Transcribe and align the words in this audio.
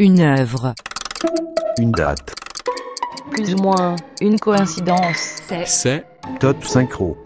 Une 0.00 0.20
œuvre. 0.20 0.74
Une 1.80 1.90
date. 1.90 2.32
Plus 3.32 3.52
ou 3.54 3.58
moins 3.58 3.96
une 4.20 4.38
coïncidence. 4.38 5.42
C'est 5.66 6.04
Top 6.38 6.62
synchro. 6.62 7.16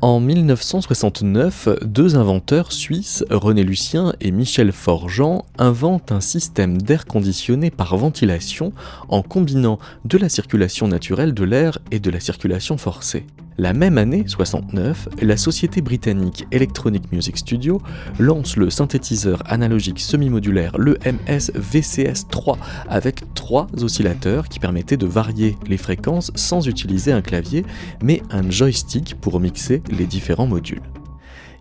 En 0.00 0.18
1969, 0.18 1.68
deux 1.82 2.16
inventeurs 2.16 2.72
suisses, 2.72 3.26
René 3.28 3.62
Lucien 3.62 4.14
et 4.22 4.30
Michel 4.30 4.72
Forgeant, 4.72 5.44
inventent 5.58 6.10
un 6.10 6.22
système 6.22 6.80
d'air 6.80 7.04
conditionné 7.04 7.70
par 7.70 7.94
ventilation 7.98 8.72
en 9.10 9.20
combinant 9.20 9.78
de 10.06 10.16
la 10.16 10.30
circulation 10.30 10.88
naturelle 10.88 11.34
de 11.34 11.44
l'air 11.44 11.78
et 11.90 12.00
de 12.00 12.10
la 12.10 12.20
circulation 12.20 12.78
forcée. 12.78 13.26
La 13.60 13.72
même 13.72 13.98
année, 13.98 14.22
69, 14.24 15.08
la 15.20 15.36
société 15.36 15.82
britannique 15.82 16.46
Electronic 16.52 17.10
Music 17.10 17.38
Studio 17.38 17.82
lance 18.20 18.56
le 18.56 18.70
synthétiseur 18.70 19.42
analogique 19.46 19.98
semi-modulaire, 19.98 20.78
le 20.78 20.96
MS 21.04 21.50
VCS3, 21.58 22.56
avec 22.88 23.24
trois 23.34 23.66
oscillateurs 23.82 24.48
qui 24.48 24.60
permettaient 24.60 24.96
de 24.96 25.08
varier 25.08 25.56
les 25.66 25.76
fréquences 25.76 26.30
sans 26.36 26.68
utiliser 26.68 27.10
un 27.10 27.20
clavier, 27.20 27.66
mais 28.00 28.22
un 28.30 28.48
joystick 28.48 29.16
pour 29.20 29.40
mixer 29.40 29.82
les 29.90 30.06
différents 30.06 30.46
modules. 30.46 30.82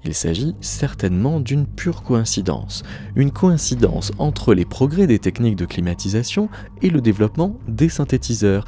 Il 0.06 0.14
s'agit 0.14 0.56
certainement 0.62 1.40
d'une 1.40 1.66
pure 1.66 2.04
coïncidence, 2.04 2.84
une 3.16 3.32
coïncidence 3.32 4.12
entre 4.20 4.54
les 4.54 4.66
progrès 4.66 5.08
des 5.08 5.18
techniques 5.18 5.56
de 5.56 5.66
climatisation 5.66 6.48
et 6.84 6.92
le 6.92 7.02
développement 7.02 7.58
des 7.68 7.90
synthétiseurs, 7.90 8.66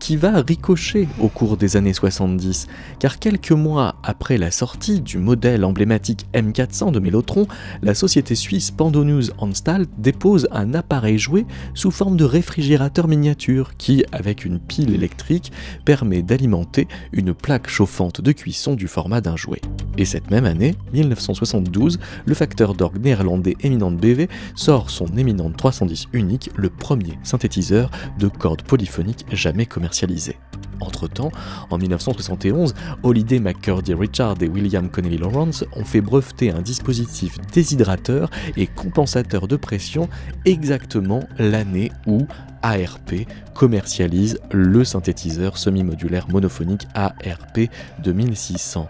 qui 0.00 0.16
va 0.16 0.40
ricocher 0.40 1.06
au 1.20 1.28
cours 1.28 1.56
des 1.56 1.76
années 1.76 1.92
70, 1.92 2.66
car 2.98 3.20
quelques 3.20 3.52
mois 3.52 3.94
après 4.02 4.38
la 4.38 4.50
sortie 4.50 5.00
du 5.00 5.18
modèle 5.18 5.64
emblématique 5.64 6.26
M400 6.34 6.90
de 6.90 6.98
Mellotron, 6.98 7.46
la 7.82 7.94
société 7.94 8.34
suisse 8.34 8.72
Pandonus 8.72 9.30
Anstalt 9.38 9.88
dépose 9.98 10.48
un 10.50 10.74
appareil 10.74 11.18
jouet 11.18 11.46
sous 11.74 11.90
forme 11.90 12.16
de 12.16 12.24
réfrigérateur 12.24 13.06
miniature 13.06 13.76
qui, 13.76 14.04
avec 14.10 14.44
une 14.44 14.58
pile 14.58 14.92
électrique, 14.92 15.52
permet 15.84 16.22
d'alimenter 16.22 16.88
une 17.12 17.34
plaque 17.34 17.68
chauffante 17.68 18.20
de 18.20 18.32
cuisson 18.32 18.74
du 18.74 18.88
format 18.88 19.20
d'un 19.20 19.36
jouet. 19.36 19.60
Et 19.98 20.04
cette 20.04 20.30
même 20.30 20.44
année, 20.44 20.74
1972, 20.92 21.98
le 22.24 22.34
facteur 22.34 22.74
d'orgue 22.74 23.02
néerlandais 23.02 23.56
Eminent 23.62 23.90
BV 23.90 24.28
sort 24.54 24.88
son 24.88 25.06
éminente 25.16 25.56
310 25.56 26.06
unique, 26.12 26.50
le 26.56 26.70
premier 26.70 27.18
synthétiseur 27.22 27.90
de 28.18 28.28
cordes 28.28 28.62
polyphoniques 28.62 29.26
jamais 29.32 29.66
commercialisé. 29.66 30.36
Entre-temps, 30.80 31.30
en 31.68 31.76
1971, 31.76 32.74
Holiday 33.02 33.38
McCurdy 33.38 33.92
Richard 33.92 34.36
et 34.40 34.48
William 34.48 34.88
Connelly 34.88 35.18
Lawrence 35.18 35.64
ont 35.76 35.84
fait 35.84 36.00
breveter 36.00 36.50
un 36.50 36.62
dispositif 36.62 37.36
déshydrateur 37.52 38.30
et 38.56 38.66
compensateur 38.66 39.46
de 39.46 39.56
pression 39.56 40.08
exactement 40.46 41.20
l'année 41.38 41.92
où 42.06 42.26
ARP 42.62 43.26
commercialise 43.54 44.38
le 44.52 44.84
synthétiseur 44.84 45.58
semi-modulaire 45.58 46.28
monophonique 46.28 46.86
ARP 46.94 47.68
2600. 48.02 48.88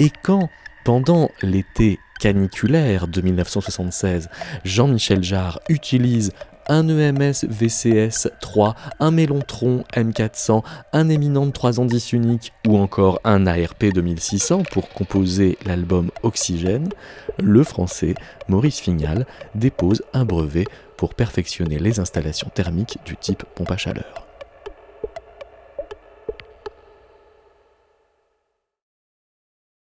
Et 0.00 0.10
quand, 0.22 0.48
pendant 0.84 1.30
l'été 1.42 1.98
caniculaire 2.20 3.08
de 3.08 3.20
1976, 3.20 4.28
Jean-Michel 4.64 5.22
Jarre 5.22 5.60
utilise 5.68 6.32
un 6.68 6.88
EMS 6.88 7.44
VCS 7.48 8.28
3, 8.40 8.74
un 8.98 9.10
Mélontron 9.10 9.84
M400, 9.94 10.62
un 10.92 11.08
Eminent 11.08 11.50
310 11.50 12.12
unique 12.12 12.52
ou 12.66 12.76
encore 12.76 13.20
un 13.24 13.46
ARP 13.46 13.84
2600 13.84 14.64
pour 14.72 14.88
composer 14.88 15.58
l'album 15.64 16.10
Oxygène, 16.22 16.88
le 17.38 17.62
français 17.62 18.14
Maurice 18.48 18.80
Fignal 18.80 19.26
dépose 19.54 20.02
un 20.12 20.24
brevet 20.24 20.64
pour 20.96 21.14
perfectionner 21.14 21.78
les 21.78 22.00
installations 22.00 22.50
thermiques 22.52 22.98
du 23.04 23.16
type 23.16 23.44
pompe 23.54 23.70
à 23.70 23.76
chaleur. 23.76 24.25